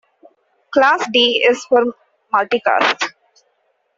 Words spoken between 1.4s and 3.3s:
is for multicast.